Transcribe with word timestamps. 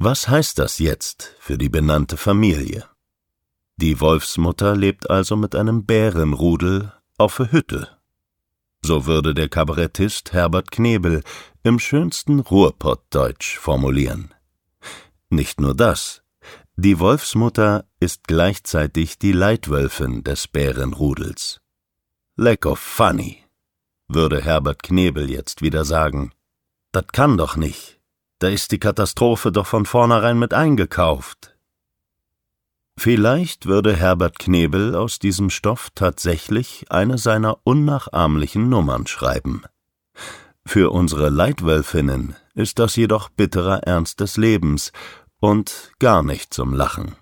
Was 0.00 0.28
heißt 0.28 0.60
das 0.60 0.78
jetzt 0.78 1.34
für 1.40 1.58
die 1.58 1.68
benannte 1.68 2.16
Familie? 2.16 2.84
Die 3.78 4.00
Wolfsmutter 4.00 4.76
lebt 4.76 5.10
also 5.10 5.34
mit 5.34 5.56
einem 5.56 5.86
Bärenrudel 5.86 6.92
auf 7.16 7.38
der 7.38 7.50
Hütte. 7.50 7.98
So 8.80 9.06
würde 9.06 9.34
der 9.34 9.48
Kabarettist 9.48 10.32
Herbert 10.32 10.70
Knebel 10.70 11.24
im 11.64 11.80
schönsten 11.80 12.38
Ruhrpottdeutsch 12.38 13.58
formulieren. 13.58 14.32
Nicht 15.30 15.60
nur 15.60 15.74
das. 15.74 16.22
Die 16.76 17.00
Wolfsmutter 17.00 17.84
ist 17.98 18.28
gleichzeitig 18.28 19.18
die 19.18 19.32
Leitwölfin 19.32 20.22
des 20.22 20.46
Bärenrudels. 20.46 21.60
Lack 22.36 22.66
of 22.66 22.78
funny, 22.78 23.42
würde 24.06 24.40
Herbert 24.44 24.84
Knebel 24.84 25.28
jetzt 25.28 25.60
wieder 25.60 25.84
sagen. 25.84 26.30
Das 26.92 27.08
kann 27.08 27.36
doch 27.36 27.56
nicht. 27.56 27.97
Da 28.38 28.48
ist 28.48 28.70
die 28.72 28.78
Katastrophe 28.78 29.50
doch 29.50 29.66
von 29.66 29.84
vornherein 29.84 30.38
mit 30.38 30.54
eingekauft. 30.54 31.56
Vielleicht 32.96 33.66
würde 33.66 33.94
Herbert 33.94 34.38
Knebel 34.38 34.94
aus 34.94 35.18
diesem 35.18 35.50
Stoff 35.50 35.90
tatsächlich 35.94 36.86
eine 36.90 37.18
seiner 37.18 37.58
unnachahmlichen 37.64 38.68
Nummern 38.68 39.06
schreiben. 39.06 39.62
Für 40.66 40.90
unsere 40.90 41.30
Leitwölfinnen 41.30 42.36
ist 42.54 42.78
das 42.78 42.96
jedoch 42.96 43.28
bitterer 43.28 43.84
Ernst 43.84 44.20
des 44.20 44.36
Lebens 44.36 44.92
und 45.40 45.92
gar 45.98 46.22
nicht 46.22 46.52
zum 46.52 46.74
Lachen. 46.74 47.14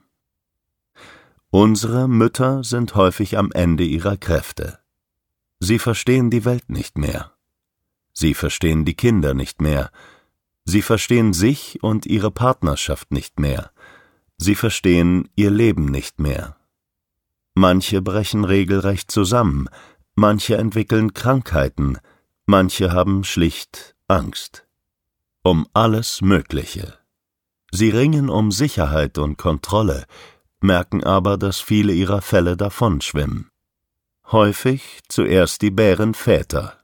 Unsere 1.51 2.09
Mütter 2.09 2.65
sind 2.65 2.95
häufig 2.95 3.39
am 3.39 3.53
Ende 3.53 3.85
ihrer 3.85 4.17
Kräfte. 4.17 4.79
Sie 5.61 5.79
verstehen 5.79 6.31
die 6.31 6.45
Welt 6.45 6.69
nicht 6.69 6.99
mehr. 6.99 7.33
Sie 8.13 8.35
verstehen 8.35 8.85
die 8.85 8.95
Kinder 8.95 9.35
nicht 9.35 9.61
mehr, 9.61 9.91
Sie 10.67 10.83
verstehen 10.83 11.33
sich 11.33 11.83
und 11.83 12.07
ihre 12.07 12.33
Partnerschaft 12.33 13.13
nicht 13.13 13.39
mehr. 13.39 13.71
Sie 14.37 14.57
verstehen 14.57 15.29
ihr 15.37 15.51
Leben 15.51 15.87
nicht 15.87 16.19
mehr. 16.19 16.57
Manche 17.55 18.03
brechen 18.03 18.45
regelrecht 18.45 19.11
zusammen, 19.11 19.69
manche 20.17 20.57
entwickeln 20.57 21.15
Krankheiten, 21.15 21.99
manche 22.47 22.93
haben 22.93 23.23
schlicht 23.23 23.95
Angst. 24.09 24.67
Um 25.43 25.69
alles 25.73 26.21
Mögliche. 26.21 26.99
Sie 27.71 27.91
ringen 27.91 28.29
um 28.29 28.51
Sicherheit 28.51 29.19
und 29.19 29.39
Kontrolle, 29.39 30.05
merken 30.61 31.05
aber, 31.05 31.39
dass 31.39 31.61
viele 31.61 31.93
ihrer 31.93 32.23
Fälle 32.23 32.57
davonschwimmen. 32.57 33.51
Häufig 34.33 35.01
zuerst 35.09 35.63
die 35.63 35.71
Bärenväter, 35.71 36.77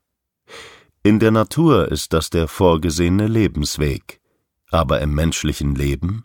in 1.04 1.18
der 1.18 1.32
Natur 1.32 1.90
ist 1.90 2.12
das 2.12 2.30
der 2.30 2.46
vorgesehene 2.46 3.26
Lebensweg, 3.26 4.20
aber 4.70 5.00
im 5.00 5.14
menschlichen 5.14 5.74
Leben? 5.74 6.24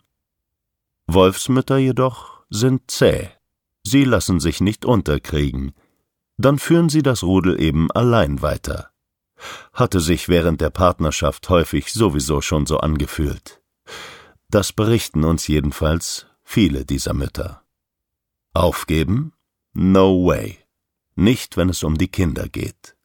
Wolfsmütter 1.08 1.78
jedoch 1.78 2.44
sind 2.48 2.90
zäh. 2.90 3.30
Sie 3.82 4.04
lassen 4.04 4.38
sich 4.38 4.60
nicht 4.60 4.84
unterkriegen. 4.84 5.72
Dann 6.36 6.58
führen 6.58 6.88
sie 6.88 7.02
das 7.02 7.24
Rudel 7.24 7.60
eben 7.60 7.90
allein 7.90 8.42
weiter. 8.42 8.90
Hatte 9.72 10.00
sich 10.00 10.28
während 10.28 10.60
der 10.60 10.70
Partnerschaft 10.70 11.48
häufig 11.48 11.92
sowieso 11.92 12.40
schon 12.40 12.66
so 12.66 12.78
angefühlt. 12.78 13.60
Das 14.50 14.72
berichten 14.72 15.24
uns 15.24 15.48
jedenfalls 15.48 16.26
viele 16.42 16.84
dieser 16.84 17.14
Mütter. 17.14 17.62
Aufgeben? 18.54 19.32
No 19.72 20.24
way. 20.26 20.58
Nicht, 21.16 21.56
wenn 21.56 21.68
es 21.68 21.82
um 21.82 21.98
die 21.98 22.08
Kinder 22.08 22.48
geht. 22.48 22.96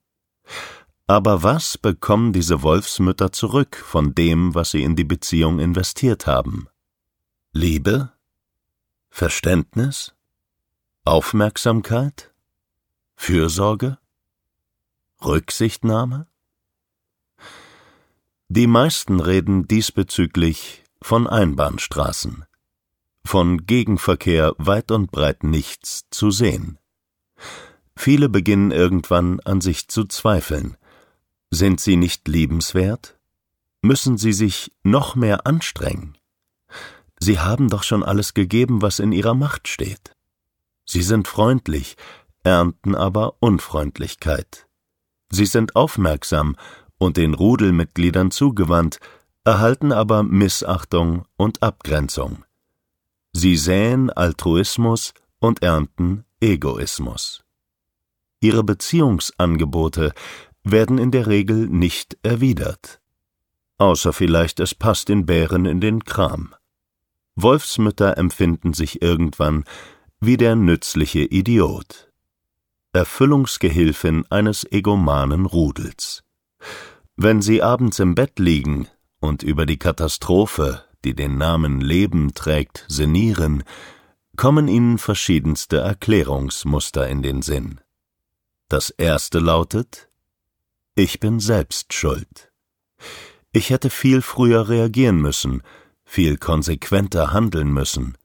Aber 1.07 1.43
was 1.43 1.77
bekommen 1.77 2.31
diese 2.31 2.61
Wolfsmütter 2.61 3.31
zurück 3.31 3.75
von 3.75 4.15
dem, 4.15 4.55
was 4.55 4.71
sie 4.71 4.83
in 4.83 4.95
die 4.95 5.03
Beziehung 5.03 5.59
investiert 5.59 6.27
haben? 6.27 6.67
Liebe? 7.51 8.13
Verständnis? 9.09 10.13
Aufmerksamkeit? 11.03 12.33
Fürsorge? 13.15 13.97
Rücksichtnahme? 15.23 16.27
Die 18.47 18.67
meisten 18.67 19.19
reden 19.19 19.67
diesbezüglich 19.67 20.83
von 21.01 21.27
Einbahnstraßen, 21.27 22.45
von 23.25 23.65
Gegenverkehr 23.65 24.53
weit 24.57 24.91
und 24.91 25.11
breit 25.11 25.43
nichts 25.43 26.05
zu 26.11 26.31
sehen. 26.31 26.79
Viele 27.95 28.29
beginnen 28.29 28.71
irgendwann 28.71 29.39
an 29.41 29.59
sich 29.59 29.87
zu 29.87 30.05
zweifeln, 30.05 30.77
sind 31.53 31.79
sie 31.79 31.95
nicht 31.95 32.27
liebenswert? 32.27 33.17
Müssen 33.81 34.17
sie 34.17 34.33
sich 34.33 34.71
noch 34.83 35.15
mehr 35.15 35.45
anstrengen? 35.45 36.17
Sie 37.19 37.39
haben 37.39 37.69
doch 37.69 37.83
schon 37.83 38.03
alles 38.03 38.33
gegeben, 38.33 38.81
was 38.81 38.99
in 38.99 39.11
ihrer 39.11 39.33
Macht 39.33 39.67
steht. 39.67 40.15
Sie 40.85 41.01
sind 41.01 41.27
freundlich, 41.27 41.95
ernten 42.43 42.95
aber 42.95 43.35
Unfreundlichkeit. 43.39 44.67
Sie 45.31 45.45
sind 45.45 45.75
aufmerksam 45.75 46.55
und 46.97 47.17
den 47.17 47.33
Rudelmitgliedern 47.33 48.31
zugewandt, 48.31 48.99
erhalten 49.45 49.91
aber 49.91 50.23
Missachtung 50.23 51.25
und 51.37 51.63
Abgrenzung. 51.63 52.43
Sie 53.33 53.57
säen 53.57 54.09
Altruismus 54.09 55.13
und 55.39 55.63
ernten 55.63 56.25
Egoismus. 56.39 57.43
Ihre 58.41 58.63
Beziehungsangebote 58.63 60.13
werden 60.63 60.97
in 60.97 61.11
der 61.11 61.27
Regel 61.27 61.67
nicht 61.67 62.17
erwidert. 62.23 63.01
Außer 63.77 64.13
vielleicht 64.13 64.59
es 64.59 64.75
passt 64.75 65.09
den 65.09 65.25
Bären 65.25 65.65
in 65.65 65.81
den 65.81 66.03
Kram. 66.03 66.53
Wolfsmütter 67.35 68.17
empfinden 68.17 68.73
sich 68.73 69.01
irgendwann 69.01 69.65
wie 70.19 70.37
der 70.37 70.55
nützliche 70.55 71.21
Idiot. 71.21 72.11
Erfüllungsgehilfin 72.93 74.25
eines 74.29 74.71
egomanen 74.71 75.45
Rudels. 75.45 76.23
Wenn 77.15 77.41
sie 77.41 77.61
abends 77.61 77.99
im 77.99 78.15
Bett 78.15 78.39
liegen 78.39 78.87
und 79.19 79.43
über 79.43 79.65
die 79.65 79.77
Katastrophe, 79.77 80.83
die 81.03 81.15
den 81.15 81.37
Namen 81.37 81.81
Leben 81.81 82.33
trägt, 82.33 82.85
sinnieren, 82.87 83.63
kommen 84.35 84.67
ihnen 84.67 84.97
verschiedenste 84.97 85.77
Erklärungsmuster 85.77 87.07
in 87.07 87.21
den 87.21 87.41
Sinn. 87.41 87.81
Das 88.69 88.89
erste 88.91 89.39
lautet 89.39 90.07
ich 90.95 91.19
bin 91.19 91.39
selbst 91.39 91.93
schuld. 91.93 92.51
Ich 93.51 93.69
hätte 93.69 93.89
viel 93.89 94.21
früher 94.21 94.69
reagieren 94.69 95.21
müssen, 95.21 95.63
viel 96.05 96.37
konsequenter 96.37 97.33
handeln 97.33 97.71
müssen. 97.71 98.17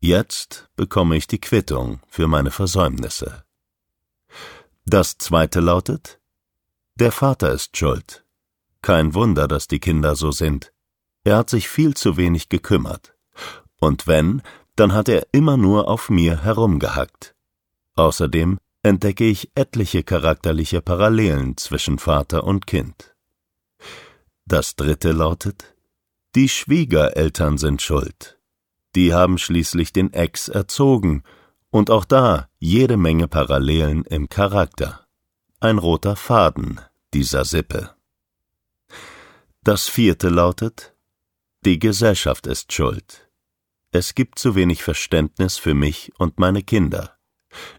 Jetzt 0.00 0.68
bekomme 0.76 1.16
ich 1.16 1.26
die 1.26 1.40
Quittung 1.40 2.00
für 2.08 2.28
meine 2.28 2.50
Versäumnisse. 2.50 3.44
Das 4.84 5.18
zweite 5.18 5.60
lautet 5.60 6.20
Der 6.94 7.12
Vater 7.12 7.52
ist 7.52 7.76
schuld. 7.76 8.24
Kein 8.82 9.14
Wunder, 9.14 9.48
dass 9.48 9.68
die 9.68 9.80
Kinder 9.80 10.14
so 10.14 10.30
sind. 10.30 10.72
Er 11.24 11.38
hat 11.38 11.50
sich 11.50 11.68
viel 11.68 11.94
zu 11.94 12.16
wenig 12.16 12.48
gekümmert. 12.48 13.14
Und 13.78 14.06
wenn, 14.06 14.42
dann 14.76 14.92
hat 14.92 15.08
er 15.08 15.26
immer 15.32 15.56
nur 15.56 15.88
auf 15.88 16.08
mir 16.08 16.42
herumgehackt. 16.44 17.34
Außerdem 17.94 18.58
entdecke 18.86 19.24
ich 19.24 19.50
etliche 19.54 20.02
charakterliche 20.02 20.80
Parallelen 20.80 21.56
zwischen 21.56 21.98
Vater 21.98 22.44
und 22.44 22.66
Kind. 22.66 23.14
Das 24.46 24.76
dritte 24.76 25.12
lautet 25.12 25.74
Die 26.34 26.48
Schwiegereltern 26.48 27.58
sind 27.58 27.82
schuld. 27.82 28.38
Die 28.94 29.12
haben 29.12 29.38
schließlich 29.38 29.92
den 29.92 30.12
Ex 30.12 30.48
erzogen, 30.48 31.22
und 31.70 31.90
auch 31.90 32.04
da 32.04 32.48
jede 32.58 32.96
Menge 32.96 33.28
Parallelen 33.28 34.04
im 34.04 34.28
Charakter. 34.28 35.06
Ein 35.60 35.78
roter 35.78 36.16
Faden 36.16 36.80
dieser 37.12 37.44
Sippe. 37.44 37.94
Das 39.62 39.88
vierte 39.88 40.28
lautet 40.28 40.94
Die 41.64 41.78
Gesellschaft 41.78 42.46
ist 42.46 42.72
schuld. 42.72 43.28
Es 43.90 44.14
gibt 44.14 44.38
zu 44.38 44.54
wenig 44.54 44.82
Verständnis 44.82 45.58
für 45.58 45.74
mich 45.74 46.12
und 46.18 46.38
meine 46.38 46.62
Kinder. 46.62 47.15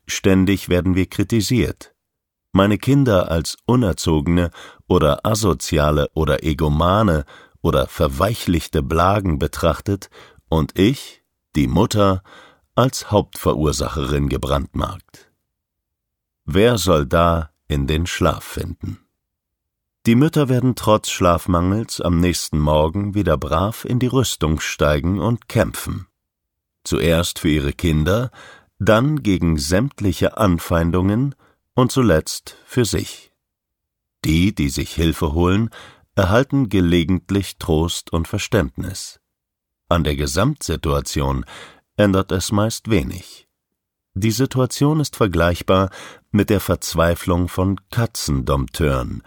Ständig 0.05 0.69
werden 0.69 0.95
wir 0.95 1.07
kritisiert. 1.07 1.93
Meine 2.51 2.77
Kinder 2.77 3.29
als 3.29 3.57
unerzogene 3.65 4.51
oder 4.87 5.25
asoziale 5.25 6.09
oder 6.13 6.43
egomane 6.43 7.25
oder 7.61 7.87
verweichlichte 7.87 8.81
Blagen 8.81 9.39
betrachtet 9.39 10.09
und 10.49 10.77
ich, 10.79 11.23
die 11.55 11.67
Mutter, 11.67 12.23
als 12.75 13.11
Hauptverursacherin 13.11 14.29
gebrandmarkt. 14.29 15.31
Wer 16.45 16.77
soll 16.77 17.05
da 17.05 17.49
in 17.67 17.87
den 17.87 18.07
Schlaf 18.07 18.43
finden? 18.43 18.99
Die 20.05 20.15
Mütter 20.15 20.47
werden 20.47 20.75
trotz 20.75 21.09
Schlafmangels 21.09 21.99
am 21.99 22.21
nächsten 22.21 22.59
Morgen 22.59 23.13
wieder 23.13 23.37
brav 23.37 23.83
in 23.83 23.99
die 23.99 24.07
Rüstung 24.07 24.61
steigen 24.61 25.19
und 25.19 25.49
kämpfen. 25.49 26.07
Zuerst 26.85 27.39
für 27.39 27.49
ihre 27.49 27.73
Kinder, 27.73 28.31
dann 28.79 29.23
gegen 29.23 29.57
sämtliche 29.57 30.37
Anfeindungen 30.37 31.35
und 31.73 31.91
zuletzt 31.91 32.57
für 32.65 32.85
sich. 32.85 33.31
Die, 34.25 34.53
die 34.53 34.69
sich 34.69 34.93
Hilfe 34.93 35.33
holen, 35.33 35.69
erhalten 36.15 36.69
gelegentlich 36.69 37.57
Trost 37.57 38.11
und 38.11 38.27
Verständnis. 38.27 39.19
An 39.89 40.03
der 40.03 40.15
Gesamtsituation 40.15 41.45
ändert 41.95 42.31
es 42.31 42.51
meist 42.51 42.89
wenig. 42.89 43.47
Die 44.15 44.31
Situation 44.31 44.99
ist 44.99 45.15
vergleichbar 45.15 45.91
mit 46.31 46.49
der 46.49 46.59
Verzweiflung 46.59 47.47
von 47.47 47.79
Katzendompteuren. 47.91 49.21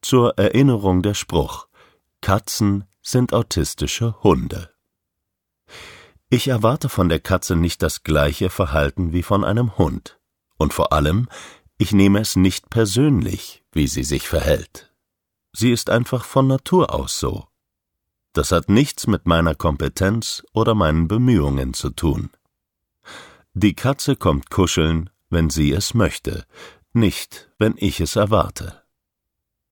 Zur 0.00 0.38
Erinnerung 0.38 1.02
der 1.02 1.14
Spruch: 1.14 1.68
Katzen 2.22 2.84
sind 3.02 3.34
autistische 3.34 4.22
Hunde. 4.22 4.70
Ich 6.32 6.46
erwarte 6.46 6.88
von 6.88 7.08
der 7.08 7.18
Katze 7.18 7.56
nicht 7.56 7.82
das 7.82 8.04
gleiche 8.04 8.50
Verhalten 8.50 9.12
wie 9.12 9.24
von 9.24 9.44
einem 9.44 9.76
Hund. 9.78 10.20
Und 10.58 10.72
vor 10.72 10.92
allem, 10.92 11.28
ich 11.76 11.90
nehme 11.90 12.20
es 12.20 12.36
nicht 12.36 12.70
persönlich, 12.70 13.64
wie 13.72 13.88
sie 13.88 14.04
sich 14.04 14.28
verhält. 14.28 14.94
Sie 15.52 15.72
ist 15.72 15.90
einfach 15.90 16.24
von 16.24 16.46
Natur 16.46 16.94
aus 16.94 17.18
so. 17.18 17.48
Das 18.32 18.52
hat 18.52 18.68
nichts 18.68 19.08
mit 19.08 19.26
meiner 19.26 19.56
Kompetenz 19.56 20.44
oder 20.52 20.76
meinen 20.76 21.08
Bemühungen 21.08 21.74
zu 21.74 21.90
tun. 21.90 22.30
Die 23.54 23.74
Katze 23.74 24.14
kommt 24.14 24.50
kuscheln, 24.50 25.10
wenn 25.30 25.50
sie 25.50 25.72
es 25.72 25.94
möchte, 25.94 26.46
nicht 26.92 27.50
wenn 27.58 27.74
ich 27.76 27.98
es 27.98 28.14
erwarte. 28.14 28.79